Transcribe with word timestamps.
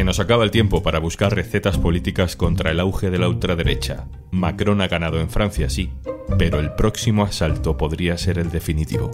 Se 0.00 0.04
nos 0.04 0.18
acaba 0.18 0.44
el 0.44 0.50
tiempo 0.50 0.82
para 0.82 0.98
buscar 0.98 1.34
recetas 1.34 1.76
políticas 1.76 2.34
contra 2.34 2.70
el 2.70 2.80
auge 2.80 3.10
de 3.10 3.18
la 3.18 3.28
ultraderecha. 3.28 4.06
Macron 4.30 4.80
ha 4.80 4.88
ganado 4.88 5.20
en 5.20 5.28
Francia, 5.28 5.68
sí, 5.68 5.92
pero 6.38 6.58
el 6.58 6.72
próximo 6.72 7.22
asalto 7.22 7.76
podría 7.76 8.16
ser 8.16 8.38
el 8.38 8.50
definitivo. 8.50 9.10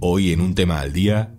Hoy 0.00 0.34
en 0.34 0.42
un 0.42 0.54
tema 0.54 0.80
al 0.80 0.92
día, 0.92 1.32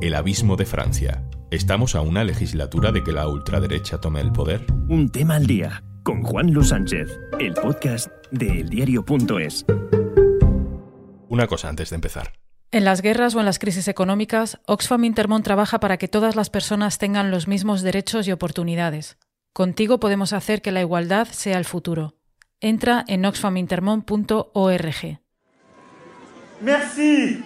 el 0.00 0.14
abismo 0.14 0.54
de 0.54 0.66
Francia. 0.66 1.24
¿Estamos 1.50 1.96
a 1.96 2.00
una 2.00 2.22
legislatura 2.22 2.92
de 2.92 3.02
que 3.02 3.10
la 3.10 3.26
ultraderecha 3.26 4.00
tome 4.00 4.20
el 4.20 4.30
poder? 4.30 4.64
Un 4.88 5.08
tema 5.10 5.34
al 5.34 5.48
día 5.48 5.82
con 6.04 6.22
Juan 6.22 6.52
Luis 6.52 6.68
Sánchez, 6.68 7.10
el 7.40 7.54
podcast 7.54 8.06
de 8.30 8.60
eldiario.es. 8.60 9.66
Una 11.28 11.48
cosa 11.48 11.68
antes 11.68 11.90
de 11.90 11.96
empezar. 11.96 12.45
En 12.76 12.84
las 12.84 13.00
guerras 13.00 13.34
o 13.34 13.40
en 13.40 13.46
las 13.46 13.58
crisis 13.58 13.88
económicas, 13.88 14.60
Oxfam 14.66 15.04
Intermont 15.04 15.42
trabaja 15.42 15.80
para 15.80 15.96
que 15.96 16.08
todas 16.08 16.36
las 16.36 16.50
personas 16.50 16.98
tengan 16.98 17.30
los 17.30 17.48
mismos 17.48 17.80
derechos 17.80 18.28
y 18.28 18.32
oportunidades. 18.32 19.16
Contigo 19.54 19.98
podemos 19.98 20.34
hacer 20.34 20.60
que 20.60 20.72
la 20.72 20.82
igualdad 20.82 21.26
sea 21.26 21.56
el 21.56 21.64
futuro. 21.64 22.16
Entra 22.60 23.02
en 23.08 23.24
oxfamintermont.org. 23.24 25.20
Merci. 26.60 27.42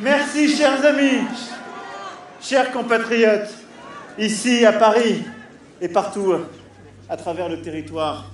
Merci, 0.00 0.56
chers 0.56 0.84
amis, 0.84 1.50
chers 2.40 2.70
compatriotes, 2.70 3.50
ici 4.16 4.64
à 4.64 4.78
Paris 4.78 5.24
et 5.80 5.88
partout 5.88 6.36
à 7.08 7.16
travers 7.16 7.48
le 7.48 7.60
territoire. 7.60 8.30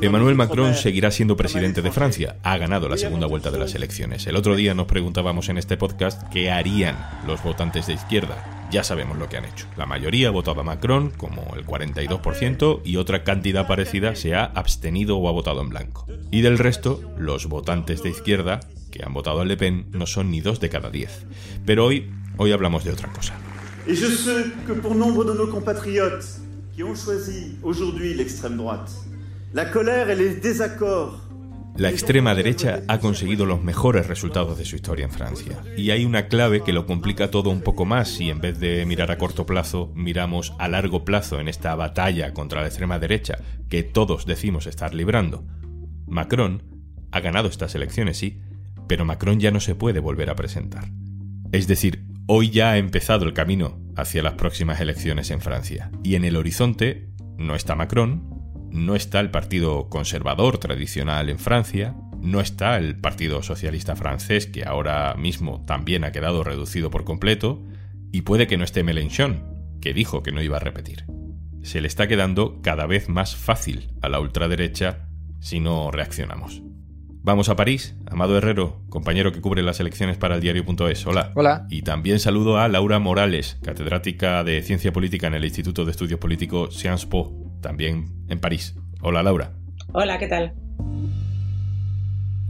Emmanuel 0.00 0.34
Macron 0.34 0.74
seguirá 0.74 1.10
siendo 1.10 1.36
presidente 1.36 1.80
de 1.80 1.92
Francia. 1.92 2.36
Ha 2.42 2.56
ganado 2.58 2.88
la 2.88 2.96
segunda 2.96 3.26
vuelta 3.26 3.50
de 3.50 3.58
las 3.58 3.74
elecciones. 3.74 4.26
El 4.26 4.36
otro 4.36 4.56
día 4.56 4.74
nos 4.74 4.86
preguntábamos 4.86 5.48
en 5.48 5.58
este 5.58 5.76
podcast 5.76 6.22
qué 6.32 6.50
harían 6.50 6.96
los 7.26 7.42
votantes 7.42 7.86
de 7.86 7.94
izquierda. 7.94 8.68
Ya 8.70 8.82
sabemos 8.82 9.16
lo 9.16 9.28
que 9.28 9.36
han 9.36 9.44
hecho. 9.44 9.66
La 9.76 9.86
mayoría 9.86 10.28
ha 10.28 10.32
votado 10.32 10.60
a 10.60 10.64
Macron, 10.64 11.10
como 11.10 11.54
el 11.56 11.64
42%, 11.64 12.82
y 12.84 12.96
otra 12.96 13.24
cantidad 13.24 13.66
parecida 13.66 14.14
se 14.14 14.34
ha 14.34 14.44
abstenido 14.44 15.16
o 15.18 15.28
ha 15.28 15.32
votado 15.32 15.62
en 15.62 15.70
blanco. 15.70 16.06
Y 16.30 16.40
del 16.40 16.58
resto, 16.58 17.00
los 17.16 17.46
votantes 17.46 18.02
de 18.02 18.10
izquierda, 18.10 18.60
que 18.90 19.04
han 19.04 19.14
votado 19.14 19.40
a 19.40 19.44
Le 19.44 19.56
Pen, 19.56 19.86
no 19.92 20.06
son 20.06 20.30
ni 20.30 20.40
dos 20.40 20.60
de 20.60 20.68
cada 20.68 20.90
diez. 20.90 21.26
Pero 21.64 21.86
hoy, 21.86 22.10
hoy 22.36 22.52
hablamos 22.52 22.84
de 22.84 22.92
otra 22.92 23.10
cosa. 23.12 23.34
Y 23.86 23.94
yo 23.94 24.08
sé 24.08 24.52
que 24.66 24.74
por 24.74 24.94
nombre 24.94 25.30
de 25.30 25.34
nos 25.34 25.48
compatriotes 25.48 26.42
qui 26.74 26.84
ont 26.84 26.94
choisi 26.94 27.56
aujourd'hui 27.62 28.14
l'extrême 28.14 28.56
droite, 28.56 28.92
la 31.78 31.90
extrema 31.90 32.34
derecha 32.34 32.82
ha 32.88 32.98
conseguido 32.98 33.46
los 33.46 33.62
mejores 33.62 34.08
resultados 34.08 34.58
de 34.58 34.64
su 34.64 34.74
historia 34.74 35.04
en 35.04 35.12
Francia. 35.12 35.62
Y 35.76 35.90
hay 35.90 36.04
una 36.04 36.26
clave 36.26 36.64
que 36.64 36.72
lo 36.72 36.86
complica 36.86 37.30
todo 37.30 37.50
un 37.50 37.60
poco 37.60 37.84
más 37.84 38.08
si 38.08 38.30
en 38.30 38.40
vez 38.40 38.58
de 38.58 38.84
mirar 38.84 39.12
a 39.12 39.16
corto 39.16 39.46
plazo, 39.46 39.92
miramos 39.94 40.54
a 40.58 40.66
largo 40.66 41.04
plazo 41.04 41.38
en 41.38 41.46
esta 41.46 41.74
batalla 41.76 42.34
contra 42.34 42.62
la 42.62 42.66
extrema 42.66 42.98
derecha 42.98 43.38
que 43.68 43.84
todos 43.84 44.26
decimos 44.26 44.66
estar 44.66 44.92
librando. 44.92 45.44
Macron 46.08 46.64
ha 47.12 47.20
ganado 47.20 47.48
estas 47.48 47.76
elecciones, 47.76 48.18
sí, 48.18 48.40
pero 48.88 49.04
Macron 49.04 49.38
ya 49.38 49.52
no 49.52 49.60
se 49.60 49.76
puede 49.76 50.00
volver 50.00 50.30
a 50.30 50.34
presentar. 50.34 50.90
Es 51.52 51.68
decir, 51.68 52.02
hoy 52.26 52.50
ya 52.50 52.72
ha 52.72 52.78
empezado 52.78 53.24
el 53.24 53.34
camino 53.34 53.78
hacia 53.96 54.22
las 54.24 54.34
próximas 54.34 54.80
elecciones 54.80 55.30
en 55.30 55.40
Francia. 55.40 55.92
Y 56.02 56.16
en 56.16 56.24
el 56.24 56.34
horizonte 56.34 57.08
no 57.36 57.54
está 57.54 57.76
Macron, 57.76 58.27
no 58.70 58.94
está 58.94 59.20
el 59.20 59.30
Partido 59.30 59.88
Conservador 59.88 60.58
tradicional 60.58 61.28
en 61.28 61.38
Francia, 61.38 61.94
no 62.20 62.40
está 62.40 62.76
el 62.76 62.98
Partido 62.98 63.42
Socialista 63.42 63.96
francés, 63.96 64.46
que 64.46 64.64
ahora 64.64 65.14
mismo 65.14 65.64
también 65.66 66.04
ha 66.04 66.12
quedado 66.12 66.44
reducido 66.44 66.90
por 66.90 67.04
completo, 67.04 67.62
y 68.12 68.22
puede 68.22 68.46
que 68.46 68.56
no 68.56 68.64
esté 68.64 68.82
Mélenchon, 68.82 69.78
que 69.80 69.94
dijo 69.94 70.22
que 70.22 70.32
no 70.32 70.42
iba 70.42 70.56
a 70.56 70.60
repetir. 70.60 71.04
Se 71.62 71.80
le 71.80 71.88
está 71.88 72.08
quedando 72.08 72.60
cada 72.62 72.86
vez 72.86 73.08
más 73.08 73.36
fácil 73.36 73.90
a 74.00 74.08
la 74.08 74.20
ultraderecha 74.20 75.08
si 75.40 75.60
no 75.60 75.90
reaccionamos. 75.90 76.62
Vamos 77.22 77.48
a 77.50 77.56
París. 77.56 77.94
Amado 78.06 78.38
Herrero, 78.38 78.80
compañero 78.88 79.32
que 79.32 79.40
cubre 79.40 79.62
las 79.62 79.80
elecciones 79.80 80.16
para 80.16 80.36
el 80.36 80.40
diario.es. 80.40 81.06
Hola. 81.06 81.32
Hola. 81.34 81.66
Y 81.68 81.82
también 81.82 82.20
saludo 82.20 82.58
a 82.58 82.68
Laura 82.68 82.98
Morales, 82.98 83.58
catedrática 83.62 84.42
de 84.44 84.62
Ciencia 84.62 84.92
Política 84.92 85.26
en 85.26 85.34
el 85.34 85.44
Instituto 85.44 85.84
de 85.84 85.90
Estudios 85.90 86.20
Políticos 86.20 86.76
Sciences 86.76 87.06
Po 87.06 87.47
también 87.60 88.24
en 88.28 88.40
París. 88.40 88.74
Hola 89.00 89.22
Laura. 89.22 89.52
Hola, 89.92 90.18
¿qué 90.18 90.28
tal? 90.28 90.54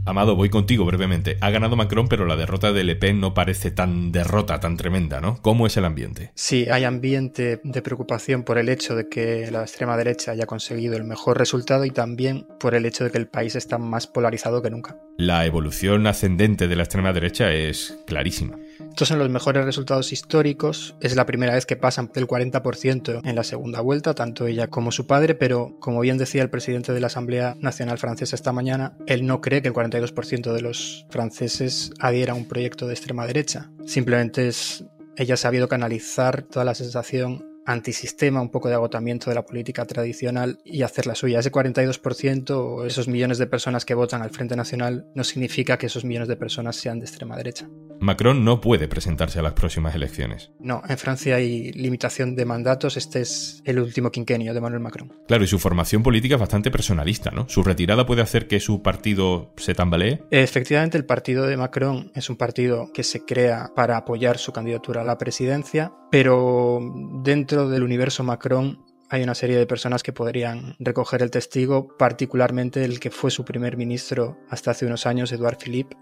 Amado, 0.09 0.35
voy 0.35 0.49
contigo 0.49 0.85
brevemente. 0.85 1.37
Ha 1.39 1.51
ganado 1.51 1.75
Macron, 1.75 2.07
pero 2.07 2.25
la 2.25 2.35
derrota 2.35 2.73
de 2.73 2.83
Le 2.83 2.95
Pen 2.95 3.19
no 3.19 3.35
parece 3.35 3.69
tan 3.69 4.11
derrota, 4.11 4.59
tan 4.59 4.75
tremenda, 4.75 5.21
¿no? 5.21 5.39
¿Cómo 5.43 5.67
es 5.67 5.77
el 5.77 5.85
ambiente? 5.85 6.31
Sí, 6.33 6.65
hay 6.71 6.83
ambiente 6.83 7.61
de 7.63 7.81
preocupación 7.83 8.43
por 8.43 8.57
el 8.57 8.69
hecho 8.69 8.95
de 8.95 9.07
que 9.07 9.51
la 9.51 9.61
extrema 9.61 9.97
derecha 9.97 10.31
haya 10.31 10.47
conseguido 10.47 10.97
el 10.97 11.03
mejor 11.03 11.37
resultado 11.37 11.85
y 11.85 11.91
también 11.91 12.47
por 12.59 12.73
el 12.73 12.87
hecho 12.87 13.03
de 13.03 13.11
que 13.11 13.19
el 13.19 13.27
país 13.27 13.55
está 13.55 13.77
más 13.77 14.07
polarizado 14.07 14.63
que 14.63 14.71
nunca. 14.71 14.97
La 15.17 15.45
evolución 15.45 16.07
ascendente 16.07 16.67
de 16.67 16.75
la 16.75 16.83
extrema 16.83 17.13
derecha 17.13 17.53
es 17.53 17.99
clarísima. 18.07 18.57
Estos 18.87 19.07
son 19.07 19.19
los 19.19 19.29
mejores 19.29 19.65
resultados 19.65 20.11
históricos. 20.11 20.95
Es 21.01 21.15
la 21.15 21.25
primera 21.25 21.53
vez 21.53 21.65
que 21.65 21.75
pasan 21.75 22.11
del 22.13 22.27
40% 22.27 23.21
en 23.23 23.35
la 23.35 23.43
segunda 23.43 23.81
vuelta, 23.81 24.13
tanto 24.13 24.47
ella 24.47 24.67
como 24.67 24.91
su 24.91 25.07
padre, 25.07 25.35
pero 25.35 25.75
como 25.79 25.99
bien 26.01 26.17
decía 26.17 26.41
el 26.41 26.49
presidente 26.49 26.93
de 26.93 26.99
la 26.99 27.07
Asamblea 27.07 27.55
Nacional 27.59 27.97
Francesa 27.97 28.35
esta 28.35 28.51
mañana, 28.51 28.97
él 29.07 29.25
no 29.25 29.41
cree 29.41 29.61
que 29.61 29.69
el 29.69 29.73
42% 29.73 30.53
de 30.53 30.61
los 30.61 31.05
franceses 31.09 31.91
adhiera 31.99 32.33
a 32.33 32.35
un 32.35 32.47
proyecto 32.47 32.87
de 32.87 32.93
extrema 32.93 33.25
derecha. 33.25 33.71
Simplemente 33.85 34.47
es 34.47 34.85
ella 35.19 35.33
ha 35.33 35.37
sabido 35.37 35.67
canalizar 35.67 36.43
toda 36.43 36.63
la 36.63 36.73
sensación 36.73 37.45
antisistema, 37.65 38.41
un 38.41 38.49
poco 38.49 38.69
de 38.69 38.75
agotamiento 38.75 39.29
de 39.29 39.35
la 39.35 39.45
política 39.45 39.85
tradicional 39.85 40.59
y 40.63 40.83
hacer 40.83 41.07
la 41.07 41.15
suya. 41.15 41.39
Ese 41.39 41.51
42% 41.51 42.51
o 42.51 42.85
esos 42.85 43.09
millones 43.09 43.37
de 43.37 43.45
personas 43.45 43.83
que 43.83 43.95
votan 43.95 44.21
al 44.21 44.29
Frente 44.29 44.55
Nacional 44.55 45.07
no 45.13 45.25
significa 45.25 45.77
que 45.77 45.87
esos 45.87 46.05
millones 46.05 46.29
de 46.29 46.37
personas 46.37 46.77
sean 46.77 46.99
de 46.99 47.05
extrema 47.05 47.35
derecha. 47.35 47.67
Macron 48.01 48.45
no 48.45 48.61
puede 48.61 48.87
presentarse 48.87 49.39
a 49.39 49.41
las 49.41 49.53
próximas 49.53 49.93
elecciones. 49.93 50.51
No, 50.59 50.81
en 50.87 50.97
Francia 50.97 51.35
hay 51.35 51.71
limitación 51.73 52.35
de 52.35 52.45
mandatos. 52.45 52.97
Este 52.97 53.21
es 53.21 53.61
el 53.65 53.79
último 53.79 54.11
quinquenio 54.11 54.53
de 54.53 54.61
Manuel 54.61 54.81
Macron. 54.81 55.13
Claro, 55.27 55.43
y 55.43 55.47
su 55.47 55.59
formación 55.59 56.01
política 56.01 56.35
es 56.35 56.39
bastante 56.39 56.71
personalista, 56.71 57.31
¿no? 57.31 57.47
¿Su 57.49 57.63
retirada 57.63 58.05
puede 58.05 58.21
hacer 58.21 58.47
que 58.47 58.59
su 58.59 58.81
partido 58.81 59.53
se 59.57 59.75
tambalee? 59.75 60.23
Efectivamente, 60.31 60.97
el 60.97 61.05
partido 61.05 61.45
de 61.45 61.57
Macron 61.57 62.11
es 62.15 62.29
un 62.29 62.37
partido 62.37 62.91
que 62.93 63.03
se 63.03 63.25
crea 63.25 63.71
para 63.75 63.97
apoyar 63.97 64.37
su 64.37 64.53
candidatura 64.53 65.01
a 65.01 65.05
la 65.05 65.17
presidencia, 65.17 65.91
pero 66.11 66.79
dentro 67.23 67.69
del 67.69 67.83
universo 67.83 68.23
Macron 68.23 68.85
hay 69.09 69.23
una 69.23 69.35
serie 69.35 69.57
de 69.57 69.65
personas 69.65 70.03
que 70.03 70.13
podrían 70.13 70.75
recoger 70.79 71.23
el 71.23 71.31
testigo, 71.31 71.95
particularmente 71.97 72.85
el 72.85 72.99
que 72.99 73.09
fue 73.09 73.31
su 73.31 73.43
primer 73.43 73.75
ministro 73.75 74.37
hasta 74.49 74.71
hace 74.71 74.85
unos 74.85 75.05
años, 75.05 75.31
Edouard 75.31 75.57
Philippe, 75.57 75.97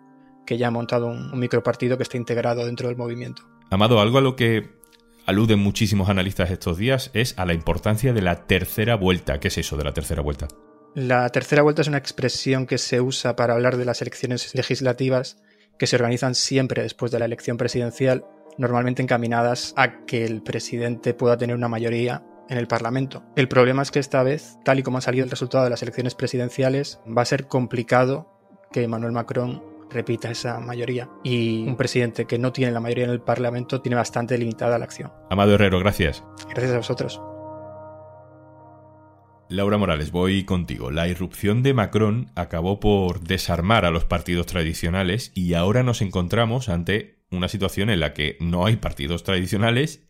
que 0.47 0.58
ya 0.58 0.69
ha 0.69 0.72
montado 0.72 1.06
un, 1.08 1.38
micropartido 1.38 1.97
que 1.97 2.03
está 2.03 2.18
integrado 2.18 2.66
dentro 2.66 2.88
del 2.88 2.97
movimiento. 2.97 3.44
Amado, 3.69 4.00
algo 4.00 4.18
a 4.18 4.22
lo 4.22 4.35
que 4.35 4.72
aluden 5.28 5.59
muchísimos 5.59 6.09
analistas 6.09 6.50
estos 6.50 6.78
días 6.78 7.12
es 7.13 7.38
a 7.38 7.46
la 7.46 7.53
importancia 7.53 8.13
de 8.13 8.22
la 8.22 8.47
tercera 8.47 8.96
vuelta. 8.96 9.40
¿Qué 9.40 9.50
es 9.50 9.58
eso 9.59 9.78
de 9.78 9.84
la 9.84 9.94
tercera 9.94 10.24
vuelta? 10.24 10.47
La 10.96 11.30
tercera 11.30 11.62
vuelta 11.62 11.81
es 11.81 11.90
una 11.90 11.97
expresión 11.97 12.66
que 12.66 12.80
se 12.80 13.02
usa 13.02 13.35
para 13.35 13.53
hablar 13.53 13.78
de 13.78 13.85
las 13.85 14.02
elecciones 14.02 14.56
legislativas 14.56 15.38
que 15.78 15.85
se 15.85 15.97
organizan 15.97 16.34
siempre 16.34 16.81
después 16.81 17.12
de 17.12 17.19
la 17.19 17.25
elección 17.25 17.58
presidencial, 17.58 18.25
normalmente 18.58 19.03
encaminadas 19.03 19.74
a 19.75 20.06
que 20.06 20.25
el 20.25 20.41
presidente 20.41 21.14
pueda 21.14 21.38
tener 21.38 21.56
una 21.56 21.68
mayoría 21.68 22.24
en 22.50 22.58
el 22.58 22.68
Parlamento. 22.68 23.24
El 23.35 23.50
problema 23.50 23.81
es 23.81 23.91
que 23.91 24.00
esta 24.00 24.24
vez, 24.24 24.58
tal 24.64 24.79
y 24.79 24.84
como 24.84 24.97
ha 24.97 25.02
salido 25.02 25.25
el 25.25 25.29
resultado 25.29 25.66
de 25.66 25.69
las 25.69 25.84
elecciones 25.84 26.16
presidenciales, 26.16 27.00
va 27.05 27.22
a 27.22 27.26
ser 27.26 27.47
complicado 27.47 28.34
que 28.72 28.84
Emmanuel 28.84 29.11
Macron 29.11 29.77
repita 29.89 30.29
esa 30.29 30.59
mayoría. 30.59 31.09
Y 31.23 31.67
un 31.67 31.75
presidente 31.75 32.25
que 32.25 32.37
no 32.37 32.51
tiene 32.51 32.72
la 32.72 32.79
mayoría 32.79 33.05
en 33.05 33.11
el 33.11 33.22
Parlamento 33.22 33.81
tiene 33.81 33.95
bastante 33.95 34.37
limitada 34.37 34.78
la 34.78 34.85
acción. 34.85 35.11
Amado 35.29 35.53
Herrero, 35.53 35.79
gracias. 35.79 36.23
Gracias 36.49 36.73
a 36.73 36.78
vosotros. 36.78 37.22
Laura 39.49 39.78
Morales, 39.78 40.11
voy 40.11 40.43
contigo. 40.43 40.91
La 40.91 41.07
irrupción 41.07 41.63
de 41.63 41.73
Macron 41.73 42.31
acabó 42.35 42.81
por 42.81 43.22
desarmar 43.22 43.85
a 43.85 43.91
los 43.91 44.03
partidos 44.03 44.45
tradicionales 44.45 45.31
y 45.35 45.53
ahora 45.53 45.84
nos 45.84 46.01
encontramos 46.01 46.67
ante 46.67 47.19
una 47.31 47.47
situación 47.47 47.90
en 47.90 48.01
la 48.01 48.13
que 48.13 48.35
no 48.41 48.66
hay 48.66 48.75
partidos 48.75 49.23
tradicionales 49.23 50.05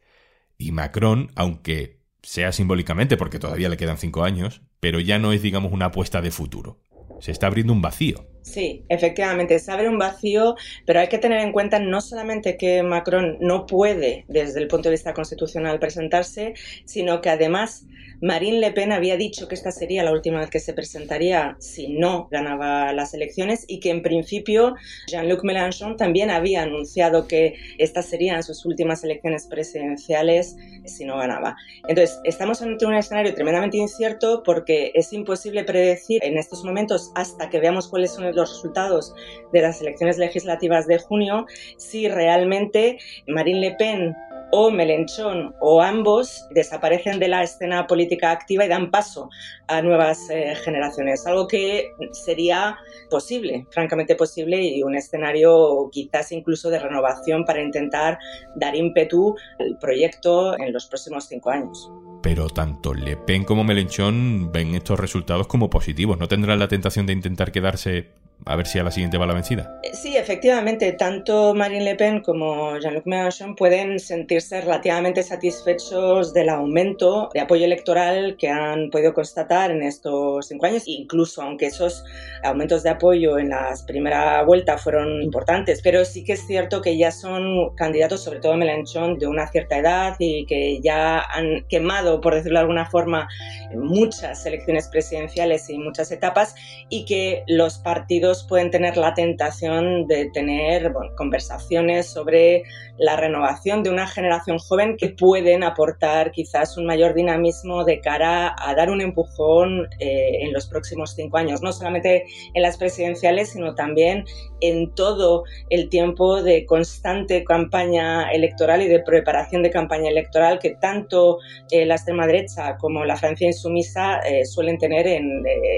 y 0.58 0.72
Macron, 0.72 1.32
aunque 1.36 2.02
sea 2.24 2.52
simbólicamente 2.52 3.16
porque 3.16 3.38
todavía 3.38 3.70
le 3.70 3.78
quedan 3.78 3.98
cinco 3.98 4.24
años, 4.24 4.62
pero 4.80 5.00
ya 5.00 5.20
no 5.20 5.32
es, 5.32 5.44
digamos, 5.44 5.72
una 5.72 5.86
apuesta 5.86 6.22
de 6.22 6.32
futuro. 6.32 6.80
Se 7.20 7.32
está 7.32 7.48
abriendo 7.48 7.74
un 7.74 7.82
vacío. 7.82 8.28
Sí, 8.48 8.86
efectivamente, 8.88 9.60
se 9.60 9.70
abre 9.74 9.90
un 9.90 9.98
vacío, 9.98 10.56
pero 10.86 11.02
hay 11.02 11.10
que 11.10 11.18
tener 11.18 11.42
en 11.42 11.52
cuenta 11.52 11.80
no 11.80 12.00
solamente 12.00 12.56
que 12.56 12.82
Macron 12.82 13.38
no 13.42 13.66
puede, 13.66 14.24
desde 14.30 14.62
el 14.62 14.70
punto 14.70 14.88
de 14.88 14.94
vista 14.94 15.14
constitucional, 15.14 15.80
presentarse, 15.80 16.54
sino 16.86 17.20
que 17.20 17.30
además 17.30 17.86
Marine 18.22 18.60
Le 18.60 18.72
Pen 18.72 18.94
había 18.94 19.18
dicho 19.18 19.48
que 19.48 19.54
esta 19.54 19.72
sería 19.72 20.04
la 20.04 20.12
última 20.12 20.40
vez 20.40 20.50
que 20.50 20.60
se 20.60 20.74
presentaría 20.74 21.56
si 21.60 21.90
no 21.90 22.30
ganaba 22.32 22.92
las 22.94 23.14
elecciones 23.14 23.66
y 23.68 23.80
que 23.80 23.92
en 23.92 24.02
principio 24.02 24.76
Jean-Luc 25.08 25.44
Mélenchon 25.44 25.98
también 25.98 26.32
había 26.32 26.64
anunciado 26.64 27.28
que 27.28 27.56
estas 27.78 28.08
serían 28.08 28.42
sus 28.44 28.66
últimas 28.66 29.04
elecciones 29.04 29.46
presidenciales 29.46 30.56
si 30.86 31.06
no 31.06 31.18
ganaba. 31.18 31.58
Entonces, 31.88 32.20
estamos 32.24 32.62
ante 32.62 32.86
un 32.86 32.96
escenario 32.96 33.34
tremendamente 33.36 33.78
incierto 33.78 34.42
porque 34.44 34.92
es 34.96 35.14
imposible 35.14 35.64
predecir 35.64 36.24
en 36.24 36.38
estos 36.38 36.64
momentos 36.64 37.12
hasta 37.14 37.50
que 37.50 37.60
veamos 37.60 37.88
cuáles 37.88 38.14
son 38.14 38.26
los 38.38 38.50
resultados 38.54 39.14
de 39.52 39.62
las 39.62 39.82
elecciones 39.82 40.18
legislativas 40.18 40.88
de 40.88 41.00
junio 41.00 41.46
si 41.78 42.08
realmente 42.08 42.98
Marine 43.28 43.60
Le 43.60 43.72
Pen 43.76 44.16
o 44.52 44.72
Melenchón 44.72 45.54
o 45.60 45.82
ambos 45.82 46.48
desaparecen 46.52 47.20
de 47.20 47.28
la 47.28 47.44
escena 47.44 47.86
política 47.88 48.32
activa 48.32 48.66
y 48.66 48.70
dan 48.70 48.92
paso 48.92 49.30
a 49.68 49.82
nuevas 49.82 50.30
eh, 50.30 50.56
generaciones, 50.64 51.26
algo 51.28 51.48
que 51.48 51.92
sería 52.12 52.78
posible, 53.10 53.68
francamente 53.72 54.16
posible, 54.16 54.62
y 54.62 54.84
un 54.84 54.96
escenario 54.96 55.90
quizás 55.92 56.32
incluso 56.32 56.70
de 56.70 56.80
renovación 56.80 57.44
para 57.46 57.62
intentar 57.62 58.18
dar 58.56 58.76
ímpetu 58.76 59.36
al 59.60 59.78
proyecto 59.80 60.58
en 60.58 60.72
los 60.72 60.86
próximos 60.88 61.26
cinco 61.26 61.50
años. 61.50 61.92
Pero 62.22 62.50
tanto 62.50 62.94
Le 62.94 63.16
Pen 63.18 63.44
como 63.44 63.64
Melenchón 63.64 64.52
ven 64.52 64.76
estos 64.76 65.00
resultados 65.00 65.48
como 65.48 65.70
positivos. 65.70 66.18
¿No 66.18 66.28
tendrán 66.28 66.60
la 66.60 66.68
tentación 66.68 67.06
de 67.06 67.14
intentar 67.14 67.52
quedarse 67.52 68.08
a 68.46 68.56
ver 68.56 68.66
si 68.66 68.80
a 68.80 68.84
la 68.84 68.92
siguiente 68.92 69.18
va 69.18 69.26
la 69.26 69.34
vencida. 69.34 69.80
Eh, 69.84 69.92
sí, 69.94 70.16
efectivamente, 70.16 70.92
tanto 70.94 71.54
Marine 71.54 71.84
Le 71.84 71.96
Pen 71.96 72.22
como 72.22 72.78
Jean-Luc 72.78 73.06
Mélenchon 73.06 73.56
pueden 73.56 74.00
sentirse 74.00 74.62
relativamente 74.62 75.24
satisfechos 75.24 76.34
del 76.34 76.50
aumento 76.50 77.30
de 77.34 77.42
apoyo 77.42 77.66
electoral 77.66 78.38
que 78.38 78.50
han 78.50 78.90
podido 78.90 79.14
constatar 79.14 79.72
en 79.72 79.84
estos 79.84 80.48
cinco 80.48 80.66
años, 80.66 80.84
incluso 80.86 81.42
aunque 81.42 81.68
esos 81.68 82.04
aumentos 82.44 82.84
de 82.84 82.92
apoyo 82.92 83.38
en 83.38 83.50
la 83.50 83.74
primera 83.86 84.44
vuelta 84.44 84.78
fueron 84.78 85.22
importantes, 85.22 85.82
pero 85.82 86.06
sí 86.06 86.24
que 86.24 86.34
es 86.34 86.46
cierto 86.46 86.82
que 86.82 86.98
ya 86.98 87.12
son 87.12 87.76
candidatos, 87.76 88.24
sobre 88.24 88.40
todo 88.40 88.56
Mélenchon, 88.56 89.18
de 89.18 89.28
una 89.28 89.48
cierta 89.48 89.78
edad 89.78 90.16
y 90.20 90.46
que 90.46 90.80
ya 90.82 91.20
han 91.20 91.66
quemado, 91.68 92.22
por 92.22 92.36
decirlo 92.36 92.60
de 92.60 92.62
alguna 92.62 92.86
forma, 92.90 93.28
muchas 93.76 94.46
elecciones 94.46 94.88
presidenciales 94.88 95.70
y 95.70 95.78
muchas 95.78 96.12
etapas 96.12 96.56
y 96.90 97.06
que 97.06 97.44
los 97.48 97.80
partidos 97.80 98.27
pueden 98.48 98.72
tener 98.72 98.98
la 98.98 99.14
tentación 99.14 100.08
de 100.08 100.30
tener 100.32 100.92
conversaciones 101.16 102.08
sobre 102.08 102.64
la 102.98 103.16
renovación 103.16 103.84
de 103.84 103.90
una 103.90 104.08
generación 104.08 104.58
joven 104.58 104.98
que 104.98 105.10
pueden 105.10 105.64
aportar 105.64 106.32
quizás 106.32 106.78
un 106.78 106.86
mayor 106.86 107.14
dinamismo 107.14 107.86
de 107.86 108.02
cara 108.02 108.56
a 108.58 108.74
dar 108.76 108.90
un 108.90 109.02
empujón 109.02 109.88
eh, 110.00 110.40
en 110.42 110.52
los 110.52 110.66
próximos 110.66 111.14
cinco 111.16 111.38
años, 111.38 111.62
no 111.62 111.72
solamente 111.72 112.26
en 112.54 112.62
las 112.62 112.78
presidenciales, 112.78 113.52
sino 113.52 113.76
también 113.76 114.26
en 114.62 114.94
todo 114.96 115.44
el 115.70 115.90
tiempo 115.90 116.42
de 116.42 116.66
constante 116.66 117.44
campaña 117.44 118.32
electoral 118.32 118.82
y 118.82 118.88
de 118.88 119.00
preparación 119.00 119.62
de 119.62 119.70
campaña 119.70 120.10
electoral 120.10 120.58
que 120.60 120.72
tanto 120.72 121.38
eh, 121.72 121.86
la 121.86 121.96
extrema 121.96 122.26
derecha 122.26 122.78
como 122.78 123.06
la 123.06 123.16
Francia 123.16 123.48
insumisa 123.48 124.20
eh, 124.22 124.46
suelen 124.46 124.80
tener 124.80 125.08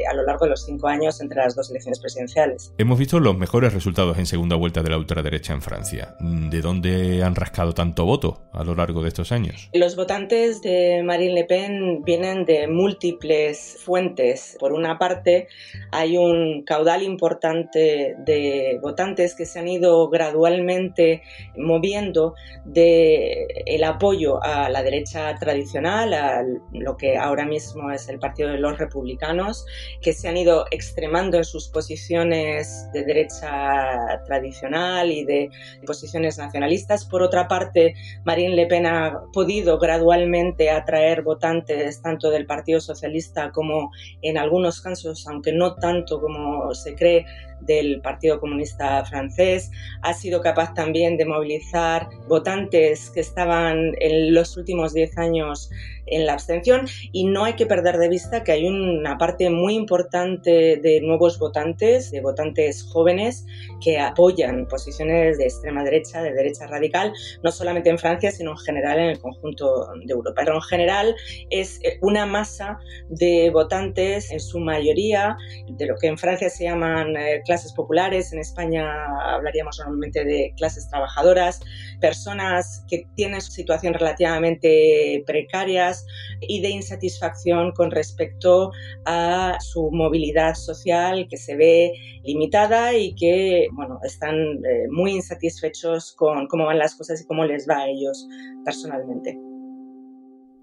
a 0.09 0.13
lo 0.13 0.23
largo 0.23 0.45
de 0.45 0.51
los 0.51 0.65
cinco 0.65 0.87
años 0.87 1.19
entre 1.21 1.37
las 1.37 1.55
dos 1.55 1.69
elecciones 1.69 1.99
presidenciales. 1.99 2.38
Hemos 2.77 2.97
visto 2.97 3.19
los 3.19 3.37
mejores 3.37 3.73
resultados 3.73 4.17
en 4.17 4.25
segunda 4.25 4.55
vuelta 4.55 4.81
de 4.81 4.89
la 4.89 4.97
ultraderecha 4.97 5.53
en 5.53 5.61
Francia. 5.61 6.15
¿De 6.19 6.61
dónde 6.61 7.23
han 7.23 7.35
rascado 7.35 7.73
tanto 7.73 8.05
voto 8.05 8.43
a 8.53 8.63
lo 8.63 8.75
largo 8.75 9.01
de 9.01 9.09
estos 9.09 9.31
años? 9.31 9.69
Los 9.73 9.95
votantes 9.95 10.61
de 10.61 11.03
Marine 11.03 11.33
Le 11.33 11.43
Pen 11.45 12.03
vienen 12.03 12.45
de 12.45 12.67
múltiples 12.67 13.77
fuentes. 13.83 14.55
Por 14.59 14.73
una 14.73 14.97
parte, 14.97 15.47
hay 15.91 16.17
un 16.17 16.63
caudal 16.63 17.03
importante 17.03 18.15
de 18.25 18.79
votantes 18.81 19.35
que 19.35 19.45
se 19.45 19.59
han 19.59 19.67
ido 19.67 20.07
gradualmente 20.09 21.23
moviendo 21.57 22.35
de 22.63 23.47
el 23.65 23.83
apoyo 23.83 24.41
a 24.43 24.69
la 24.69 24.81
derecha 24.81 25.35
tradicional, 25.35 26.13
a 26.13 26.43
lo 26.73 26.95
que 26.95 27.17
ahora 27.17 27.45
mismo 27.45 27.91
es 27.91 28.07
el 28.07 28.19
Partido 28.19 28.49
de 28.49 28.59
los 28.59 28.77
Republicanos, 28.77 29.65
que 30.01 30.13
se 30.13 30.27
han 30.27 30.37
ido 30.37 30.65
extremando 30.71 31.37
en 31.37 31.43
sus 31.43 31.67
posiciones 31.67 32.28
de 32.29 33.03
derecha 33.03 34.21
tradicional 34.25 35.11
y 35.11 35.23
de 35.25 35.49
posiciones 35.85 36.37
nacionalistas. 36.37 37.05
Por 37.05 37.21
otra 37.21 37.47
parte, 37.47 37.95
Marine 38.25 38.55
Le 38.55 38.67
Pen 38.67 38.85
ha 38.85 39.21
podido 39.33 39.77
gradualmente 39.79 40.69
atraer 40.69 41.21
votantes 41.21 42.01
tanto 42.01 42.29
del 42.29 42.45
Partido 42.45 42.79
Socialista 42.79 43.51
como 43.51 43.91
en 44.21 44.37
algunos 44.37 44.81
casos, 44.81 45.27
aunque 45.27 45.53
no 45.53 45.75
tanto 45.75 46.19
como 46.21 46.73
se 46.73 46.95
cree, 46.95 47.25
del 47.61 48.01
Partido 48.01 48.39
Comunista 48.39 49.03
francés, 49.05 49.71
ha 50.01 50.13
sido 50.13 50.41
capaz 50.41 50.73
también 50.73 51.17
de 51.17 51.25
movilizar 51.25 52.07
votantes 52.27 53.09
que 53.11 53.19
estaban 53.19 53.93
en 53.99 54.33
los 54.33 54.57
últimos 54.57 54.93
10 54.93 55.17
años 55.17 55.69
en 56.11 56.25
la 56.25 56.33
abstención 56.33 56.87
y 57.11 57.25
no 57.25 57.43
hay 57.45 57.53
que 57.53 57.65
perder 57.65 57.97
de 57.97 58.09
vista 58.09 58.43
que 58.43 58.51
hay 58.51 58.67
una 58.67 59.17
parte 59.17 59.49
muy 59.49 59.75
importante 59.75 60.77
de 60.77 61.01
nuevos 61.01 61.39
votantes, 61.39 62.11
de 62.11 62.21
votantes 62.21 62.83
jóvenes 62.83 63.45
que 63.81 63.99
apoyan 63.99 64.67
posiciones 64.67 65.37
de 65.37 65.45
extrema 65.45 65.83
derecha, 65.83 66.21
de 66.21 66.33
derecha 66.33 66.67
radical, 66.67 67.13
no 67.43 67.51
solamente 67.51 67.89
en 67.89 67.97
Francia, 67.97 68.31
sino 68.31 68.51
en 68.51 68.57
general 68.57 68.99
en 68.99 69.09
el 69.09 69.19
conjunto 69.19 69.87
de 70.03 70.11
Europa. 70.11 70.41
Pero 70.43 70.55
en 70.55 70.61
general 70.61 71.15
es 71.49 71.79
una 72.01 72.25
masa 72.25 72.79
de 73.09 73.49
votantes, 73.51 74.31
en 74.31 74.39
su 74.39 74.59
mayoría, 74.59 75.37
de 75.69 75.85
lo 75.85 75.95
que 75.95 76.07
en 76.07 76.17
Francia 76.17 76.49
se 76.49 76.65
llaman 76.65 77.15
eh, 77.15 77.41
clases 77.49 77.73
populares, 77.73 78.31
en 78.31 78.37
España 78.37 78.85
hablaríamos 79.33 79.79
normalmente 79.79 80.23
de 80.23 80.53
clases 80.55 80.87
trabajadoras, 80.87 81.59
personas 81.99 82.85
que 82.87 83.07
tienen 83.15 83.41
situación 83.41 83.95
relativamente 83.95 85.23
precarias 85.25 86.05
y 86.41 86.61
de 86.61 86.69
insatisfacción 86.69 87.71
con 87.71 87.89
respecto 87.89 88.71
a 89.05 89.57
su 89.61 89.89
movilidad 89.89 90.53
social 90.53 91.25
que 91.27 91.37
se 91.37 91.55
ve 91.55 91.91
limitada 92.23 92.93
y 92.93 93.15
que 93.15 93.67
bueno, 93.73 93.99
están 94.03 94.35
eh, 94.35 94.85
muy 94.91 95.13
insatisfechos 95.13 96.13
con 96.15 96.45
cómo 96.45 96.67
van 96.67 96.77
las 96.77 96.93
cosas 96.93 97.19
y 97.19 97.25
cómo 97.25 97.45
les 97.45 97.67
va 97.67 97.79
a 97.79 97.87
ellos 97.87 98.27
personalmente. 98.63 99.39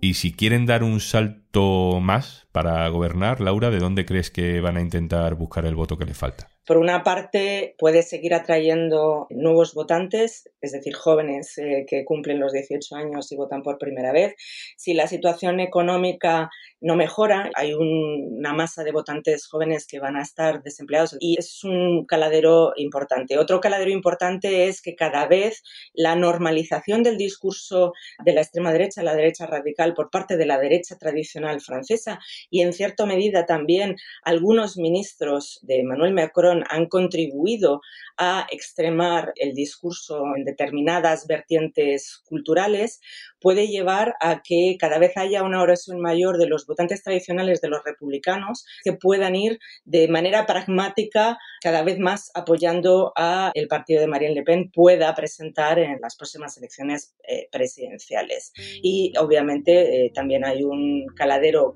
Y 0.00 0.14
si 0.14 0.32
quieren 0.32 0.66
dar 0.66 0.84
un 0.84 1.00
salto 1.00 1.45
más 1.56 2.46
para 2.52 2.86
gobernar, 2.88 3.40
Laura, 3.40 3.70
¿de 3.70 3.78
dónde 3.78 4.04
crees 4.04 4.30
que 4.30 4.60
van 4.60 4.76
a 4.76 4.80
intentar 4.80 5.34
buscar 5.34 5.64
el 5.64 5.74
voto 5.74 5.96
que 5.96 6.04
les 6.04 6.16
falta? 6.16 6.48
Por 6.66 6.78
una 6.78 7.04
parte, 7.04 7.76
puede 7.78 8.02
seguir 8.02 8.34
atrayendo 8.34 9.28
nuevos 9.30 9.72
votantes, 9.72 10.50
es 10.60 10.72
decir, 10.72 10.94
jóvenes 10.94 11.56
eh, 11.58 11.86
que 11.88 12.04
cumplen 12.04 12.40
los 12.40 12.52
18 12.52 12.96
años 12.96 13.30
y 13.30 13.36
votan 13.36 13.62
por 13.62 13.78
primera 13.78 14.10
vez. 14.10 14.34
Si 14.76 14.92
la 14.92 15.06
situación 15.06 15.60
económica 15.60 16.50
no 16.80 16.96
mejora, 16.96 17.50
hay 17.54 17.72
una 17.72 18.52
masa 18.52 18.82
de 18.82 18.90
votantes 18.90 19.46
jóvenes 19.46 19.86
que 19.86 20.00
van 20.00 20.16
a 20.16 20.22
estar 20.22 20.62
desempleados 20.62 21.16
y 21.20 21.36
es 21.38 21.62
un 21.62 22.04
caladero 22.04 22.72
importante. 22.76 23.38
Otro 23.38 23.60
caladero 23.60 23.92
importante 23.92 24.66
es 24.66 24.82
que 24.82 24.96
cada 24.96 25.26
vez 25.28 25.62
la 25.94 26.16
normalización 26.16 27.04
del 27.04 27.16
discurso 27.16 27.92
de 28.24 28.32
la 28.32 28.40
extrema 28.40 28.72
derecha, 28.72 29.04
la 29.04 29.14
derecha 29.14 29.46
radical, 29.46 29.94
por 29.94 30.10
parte 30.10 30.36
de 30.36 30.46
la 30.46 30.58
derecha 30.58 30.98
tradicional 30.98 31.45
francesa 31.60 32.20
y 32.50 32.62
en 32.62 32.72
cierta 32.72 33.06
medida 33.06 33.46
también 33.46 33.96
algunos 34.22 34.76
ministros 34.76 35.58
de 35.62 35.80
Emmanuel 35.80 36.14
Macron 36.14 36.64
han 36.68 36.86
contribuido 36.86 37.80
a 38.16 38.46
extremar 38.50 39.32
el 39.36 39.54
discurso 39.54 40.22
en 40.36 40.44
determinadas 40.44 41.26
vertientes 41.26 42.22
culturales, 42.28 43.00
puede 43.40 43.68
llevar 43.68 44.14
a 44.20 44.42
que 44.42 44.76
cada 44.78 44.98
vez 44.98 45.16
haya 45.16 45.42
una 45.42 45.62
oración 45.62 46.00
mayor 46.00 46.38
de 46.38 46.48
los 46.48 46.66
votantes 46.66 47.02
tradicionales 47.02 47.60
de 47.60 47.68
los 47.68 47.82
republicanos 47.84 48.64
que 48.82 48.92
puedan 48.92 49.36
ir 49.36 49.58
de 49.84 50.08
manera 50.08 50.46
pragmática 50.46 51.38
cada 51.62 51.82
vez 51.82 51.98
más 51.98 52.30
apoyando 52.34 53.12
a 53.16 53.50
el 53.54 53.68
partido 53.68 54.00
de 54.00 54.06
Marine 54.06 54.34
Le 54.34 54.42
Pen 54.42 54.70
pueda 54.72 55.14
presentar 55.14 55.78
en 55.78 56.00
las 56.00 56.16
próximas 56.16 56.56
elecciones 56.56 57.14
eh, 57.28 57.48
presidenciales. 57.50 58.52
Y 58.56 59.12
obviamente 59.18 60.06
eh, 60.06 60.12
también 60.14 60.44
hay 60.44 60.62
un 60.62 61.06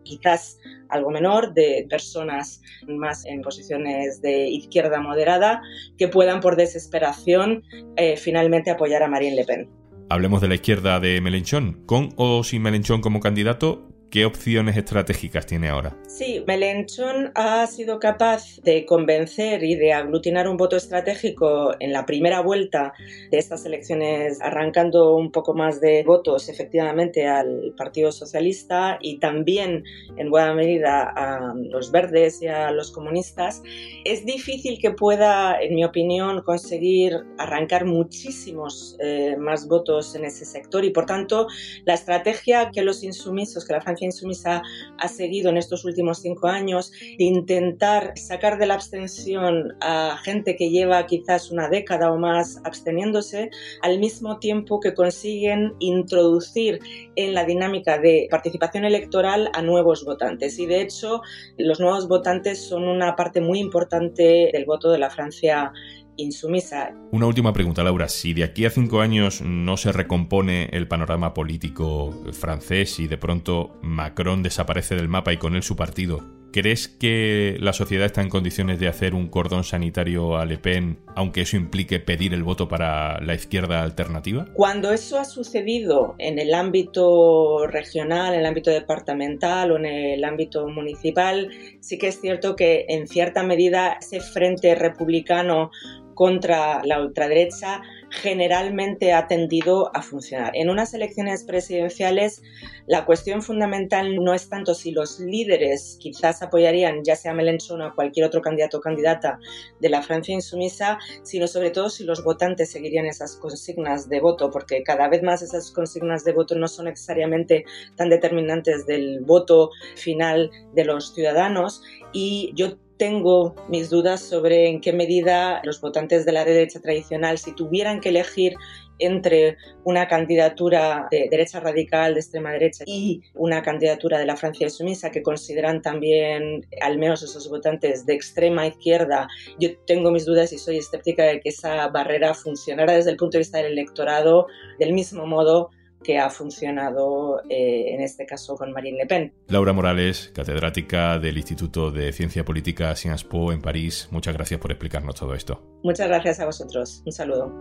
quizás 0.05 0.59
algo 0.89 1.11
menor 1.11 1.55
de 1.55 1.87
personas 1.89 2.63
más 2.87 3.25
en 3.27 3.43
posiciones 3.43 4.21
de 4.23 4.49
izquierda 4.49 5.01
moderada 5.01 5.63
que 5.99 6.09
puedan 6.09 6.41
por 6.41 6.57
desesperación 6.57 7.63
eh, 7.97 8.17
finalmente 8.17 8.71
apoyar 8.71 9.03
a 9.03 9.09
Marine 9.09 9.37
Le 9.37 9.45
Pen. 9.45 9.71
Hablemos 10.09 10.41
de 10.41 10.49
la 10.49 10.57
izquierda 10.57 10.99
de 10.99 11.21
Melenchón. 11.21 11.85
Con 11.87 12.09
o 12.17 12.43
sin 12.43 12.63
Melenchón 12.63 13.01
como 13.01 13.21
candidato, 13.21 13.90
¿Qué 14.11 14.25
opciones 14.25 14.77
estratégicas 14.77 15.47
tiene 15.47 15.69
ahora? 15.69 15.97
Sí, 16.09 16.43
Melenchon 16.45 17.31
ha 17.37 17.65
sido 17.69 18.01
capaz 18.01 18.61
de 18.65 18.85
convencer 18.85 19.63
y 19.63 19.77
de 19.77 19.93
aglutinar 19.93 20.49
un 20.49 20.57
voto 20.57 20.75
estratégico 20.75 21.77
en 21.79 21.93
la 21.93 22.07
primera 22.07 22.41
vuelta 22.41 22.93
de 23.31 23.39
estas 23.39 23.65
elecciones, 23.67 24.41
arrancando 24.41 25.15
un 25.15 25.31
poco 25.31 25.55
más 25.55 25.81
de 25.81 26.03
votos 26.03 26.49
efectivamente 26.49 27.29
al 27.29 27.73
Partido 27.77 28.11
Socialista 28.11 28.99
y 29.01 29.21
también 29.21 29.85
en 30.17 30.29
buena 30.29 30.55
medida 30.55 31.13
a 31.15 31.55
los 31.55 31.93
verdes 31.93 32.43
y 32.43 32.49
a 32.49 32.73
los 32.73 32.91
comunistas. 32.91 33.63
Es 34.05 34.25
difícil 34.27 34.81
que 34.81 34.91
pueda, 34.91 35.63
en 35.63 35.77
mi 35.77 35.85
opinión, 35.85 36.43
conseguir 36.43 37.17
arrancar 37.39 37.85
muchísimos 37.85 38.97
eh, 38.99 39.37
más 39.39 39.69
votos 39.69 40.17
en 40.17 40.25
ese 40.25 40.45
sector 40.45 40.85
y 40.85 40.91
por 40.91 41.07
tanto 41.07 41.47
la 41.85 41.95
estrategia 41.95 42.71
que 42.73 42.83
los 42.83 43.05
insumisos, 43.05 43.65
que 43.65 43.73
la 43.73 43.81
Francia 43.81 44.00
insumisa 44.05 44.63
ha 44.99 45.09
seguido 45.09 45.51
en 45.51 45.57
estos 45.57 45.85
últimos 45.85 46.19
cinco 46.19 46.49
años, 46.49 46.93
intentar 47.19 48.13
sacar 48.17 48.59
de 48.59 48.67
la 48.67 48.75
abstención 48.75 49.75
a 49.81 50.19
gente 50.23 50.57
que 50.57 50.71
lleva 50.71 51.07
quizás 51.07 51.51
una 51.51 51.69
década 51.69 52.13
o 52.13 52.19
más 52.19 52.61
absteniéndose, 52.65 53.51
al 53.83 53.99
mismo 53.99 54.39
tiempo 54.39 54.81
que 54.81 54.95
consiguen 54.95 55.75
introducir 55.79 56.81
en 57.17 57.35
la 57.35 57.45
dinámica 57.45 57.99
de 57.99 58.29
participación 58.31 58.85
electoral 58.85 59.51
a 59.53 59.63
nuevos 59.63 60.05
votantes. 60.05 60.59
Y 60.59 60.67
de 60.67 60.83
hecho, 60.83 61.23
los 61.59 61.81
nuevos 61.81 62.09
votantes 62.09 62.61
son 62.63 62.85
una 62.85 63.17
parte 63.17 63.41
muy 63.41 63.59
importante 63.59 64.51
del 64.53 64.65
voto 64.65 64.91
de 64.91 64.99
la 64.99 65.11
Francia 65.11 65.73
insumisa. 66.17 66.91
Una 67.13 67.27
última 67.27 67.53
pregunta, 67.53 67.83
Laura. 67.83 68.09
Si 68.09 68.35
de 68.35 68.45
aquí 68.45 68.65
a 68.65 68.71
cinco 68.71 69.01
años 69.01 69.43
no 69.43 69.77
se 69.77 69.93
recompone 69.93 70.69
el 70.73 70.89
panorama 70.89 71.35
político 71.35 72.15
francés 72.33 73.01
y 73.01 73.07
de 73.07 73.19
pronto 73.19 73.79
Macron 73.83 74.43
desaparece 74.43 74.97
del 74.97 75.09
mapa 75.09 75.33
y 75.33 75.37
con 75.37 75.55
él 75.55 75.63
su 75.63 75.77
partido, 75.77 76.40
¿crees 76.53 76.89
que 76.89 77.57
la 77.61 77.73
sociedad 77.73 78.07
está 78.07 78.23
en 78.23 78.29
condiciones 78.29 78.79
de 78.81 78.89
hacer 78.89 79.15
un 79.15 79.29
cordón 79.29 79.65
sanitario 79.65 80.37
a 80.37 80.45
Le 80.45 80.59
Pen, 80.59 80.99
aunque 81.15 81.43
eso 81.43 81.57
implique 81.57 82.01
pedir 82.01 82.35
el 82.35 82.43
voto 82.43 82.69
para 82.69 83.21
la 83.21 83.35
izquierda 83.35 83.83
alternativa? 83.83 84.47
Cuando 84.55 84.93
eso 84.93 85.19
ha 85.19 85.25
sucedido 85.25 86.15
en 86.19 86.39
el 86.39 86.55
ámbito 86.55 87.67
regional, 87.67 88.35
en 88.35 88.41
el 88.41 88.47
ámbito 88.47 88.71
departamental 88.71 89.73
o 89.73 89.77
en 89.77 89.87
el 89.87 90.25
ámbito 90.25 90.69
municipal, 90.69 91.51
sí 91.81 91.99
que 91.99 92.09
es 92.09 92.21
cierto 92.21 92.57
que 92.57 92.87
en 92.89 93.07
cierta 93.07 93.43
medida 93.43 93.97
ese 94.01 94.21
frente 94.21 94.75
republicano 94.75 95.71
contra 96.15 96.85
la 96.85 97.01
ultraderecha 97.01 97.83
generalmente 98.11 99.13
ha 99.13 99.27
tendido 99.27 99.91
a 99.95 100.03
funcionar. 100.03 100.53
En 100.55 100.71
unas 100.71 100.95
elecciones 100.95 101.45
presidenciales 101.45 102.43
la 102.87 103.05
cuestión 103.05 103.43
fundamental 103.43 104.17
no 104.17 104.35
es 104.35 104.49
tanto 104.49 104.75
si 104.75 104.91
los 104.91 105.21
líderes 105.21 105.97
quizás 106.01 106.43
apoyarían 106.43 107.05
ya 107.05 107.15
sea 107.15 107.33
Mélenchon 107.33 107.81
o 107.83 107.95
cualquier 107.95 108.27
otro 108.27 108.43
candidato 108.43 108.79
o 108.79 108.81
candidata 108.81 109.39
de 109.79 109.89
la 109.89 110.03
Francia 110.03 110.35
insumisa, 110.35 110.99
sino 111.23 111.47
sobre 111.47 111.71
todo 111.71 111.89
si 111.89 112.05
los 112.05 112.25
votantes 112.25 112.71
seguirían 112.71 113.07
esas 113.07 113.37
consignas 113.37 114.09
de 114.09 114.21
voto, 114.21 114.51
porque 114.51 114.83
cada 114.83 115.09
vez 115.09 115.23
más 115.23 115.43
esas 115.43 115.71
consignas 115.71 116.25
de 116.25 116.33
voto 116.33 116.57
no 116.57 116.69
son 116.69 116.87
necesariamente 116.87 117.65
tan 117.97 118.11
determinantes 118.11 118.87
del 118.87 119.21
voto 119.21 119.71
final 119.95 120.51
de 120.75 120.85
los 120.85 121.15
ciudadanos 121.15 121.83
y 122.13 122.53
yo 122.55 122.77
tengo 123.01 123.57
mis 123.71 123.89
dudas 123.89 124.21
sobre 124.21 124.69
en 124.69 124.79
qué 124.83 124.93
medida 124.93 125.63
los 125.65 125.81
votantes 125.81 126.27
de 126.27 126.33
la 126.33 126.45
derecha 126.45 126.81
tradicional, 126.81 127.39
si 127.39 127.55
tuvieran 127.55 127.99
que 127.99 128.11
elegir 128.11 128.53
entre 128.99 129.57
una 129.85 130.07
candidatura 130.07 131.09
de 131.11 131.27
derecha 131.31 131.61
radical, 131.61 132.13
de 132.13 132.21
extrema 132.21 132.53
derecha, 132.53 132.85
y 132.87 133.23
una 133.35 133.63
candidatura 133.63 134.19
de 134.19 134.27
la 134.27 134.37
Francia 134.37 134.69
sumisa, 134.69 135.11
que 135.11 135.23
consideran 135.23 135.81
también, 135.81 136.67
al 136.83 136.99
menos 136.99 137.23
esos 137.23 137.49
votantes 137.49 138.05
de 138.05 138.13
extrema 138.13 138.67
izquierda, 138.67 139.29
yo 139.59 139.71
tengo 139.87 140.11
mis 140.11 140.27
dudas 140.27 140.53
y 140.53 140.59
soy 140.59 140.77
escéptica 140.77 141.25
de 141.25 141.41
que 141.41 141.49
esa 141.49 141.89
barrera 141.89 142.35
funcionara 142.35 142.93
desde 142.93 143.13
el 143.13 143.17
punto 143.17 143.39
de 143.39 143.41
vista 143.41 143.57
del 143.57 143.73
electorado 143.73 144.47
del 144.79 144.93
mismo 144.93 145.25
modo 145.27 145.71
que 146.03 146.19
ha 146.19 146.31
funcionado 146.31 147.43
eh, 147.49 147.95
en 147.95 148.01
este 148.01 148.27
caso 148.27 148.57
con 148.57 148.73
Marine 148.73 148.99
Le 148.99 149.07
Pen. 149.07 149.35
Laura 149.49 149.73
Morales, 149.73 150.31
catedrática 150.35 151.19
del 151.19 151.37
Instituto 151.37 151.91
de 151.91 152.13
Ciencia 152.13 152.45
Política 152.45 152.95
Sciences 152.97 153.25
Po 153.25 153.53
en 153.53 153.61
París, 153.61 154.09
muchas 154.11 154.35
gracias 154.35 154.61
por 154.61 154.71
explicarnos 154.71 155.15
todo 155.15 155.35
esto. 155.35 155.63
Muchas 155.83 156.09
gracias 156.09 156.41
a 156.41 156.47
vosotros. 156.47 157.03
Un 157.05 157.13
saludo. 157.13 157.53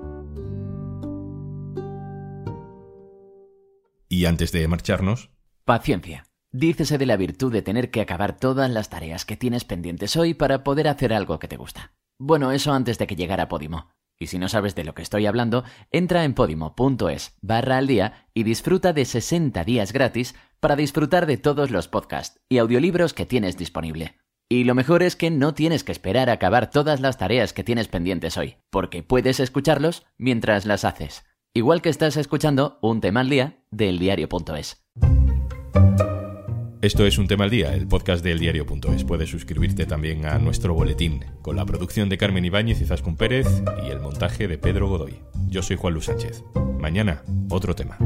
Y 4.08 4.26
antes 4.26 4.52
de 4.52 4.68
marcharnos... 4.68 5.30
Paciencia. 5.66 6.26
Dícese 6.52 6.98
de 6.98 7.06
la 7.06 7.16
virtud 7.16 7.54
de 7.54 7.62
tener 7.62 7.92
que 7.92 8.02
acabar 8.02 8.38
todas 8.38 8.72
las 8.72 8.90
tareas 8.90 9.24
que 9.24 9.38
tienes 9.38 9.66
pendientes 9.66 10.18
hoy 10.18 10.34
para 10.34 10.64
poder 10.64 10.88
hacer 10.88 11.14
algo 11.14 11.38
que 11.38 11.48
te 11.48 11.58
gusta. 11.58 11.94
Bueno, 12.18 12.52
eso 12.52 12.74
antes 12.74 12.98
de 12.98 13.06
que 13.06 13.16
llegara 13.16 13.48
Podimo. 13.48 13.92
Y 14.20 14.28
si 14.28 14.38
no 14.38 14.50
sabes 14.50 14.76
de 14.76 14.84
lo 14.84 14.94
que 14.94 15.02
estoy 15.02 15.26
hablando, 15.26 15.64
entra 15.92 16.26
en 16.26 16.34
podimo.es 16.34 17.38
barra 17.42 17.78
al 17.78 17.88
día 17.88 18.28
y 18.34 18.44
disfruta 18.44 18.92
de 18.92 19.06
60 19.06 19.64
días 19.64 19.94
gratis 19.94 20.36
para 20.60 20.76
disfrutar 20.76 21.26
de 21.26 21.38
todos 21.38 21.72
los 21.72 21.88
podcasts 21.88 22.42
y 22.50 22.58
audiolibros 22.58 23.14
que 23.14 23.26
tienes 23.26 23.58
disponible. 23.58 24.18
Y 24.50 24.66
lo 24.66 24.76
mejor 24.76 25.04
es 25.04 25.16
que 25.16 25.32
no 25.32 25.54
tienes 25.54 25.86
que 25.86 25.94
esperar 25.94 26.30
a 26.30 26.34
acabar 26.34 26.70
todas 26.70 27.00
las 27.00 27.18
tareas 27.18 27.54
que 27.54 27.64
tienes 27.64 27.88
pendientes 27.88 28.36
hoy, 28.36 28.58
porque 28.72 29.04
puedes 29.04 29.40
escucharlos 29.40 30.06
mientras 30.18 30.66
las 30.66 30.84
haces. 30.84 31.24
Igual 31.54 31.82
que 31.82 31.90
estás 31.90 32.18
escuchando 32.18 32.78
un 32.82 33.00
tema 33.00 33.22
al 33.22 33.30
día 33.30 33.64
del 33.72 34.00
diario.es. 34.00 34.84
Esto 36.82 37.06
es 37.06 37.18
Un 37.18 37.28
Tema 37.28 37.44
al 37.44 37.50
Día, 37.50 37.74
el 37.74 37.90
podcast 37.90 38.24
del 38.24 38.40
diario.es. 38.40 39.04
Puedes 39.04 39.30
suscribirte 39.30 39.86
también 39.86 40.26
a 40.26 40.40
nuestro 40.40 40.74
boletín, 40.74 41.26
con 41.42 41.58
la 41.58 41.66
producción 41.66 42.08
de 42.08 42.18
Carmen 42.18 42.46
Ibáñez 42.46 42.80
y 42.80 42.86
Zascun 42.86 43.18
Pérez 43.18 43.48
y 43.86 43.90
el 43.90 44.00
montaje 44.00 44.48
de 44.48 44.58
Pedro 44.58 44.88
Godoy. 44.88 45.20
Yo 45.50 45.62
soy 45.62 45.76
Juan 45.76 45.94
Luis 45.94 46.06
Sánchez. 46.06 46.42
Mañana, 46.80 47.22
otro 47.50 47.76
tema. 47.76 47.98